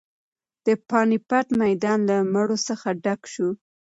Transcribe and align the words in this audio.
د 0.65 0.67
پاني 0.89 1.17
پت 1.29 1.47
میدان 1.63 1.99
له 2.09 2.17
مړو 2.33 2.57
څخه 2.67 2.87
ډک 3.03 3.21
شو. 3.33 3.49